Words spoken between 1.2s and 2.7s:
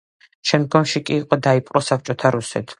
იგი დაიპყრო საბჭოთა რუსეთმა.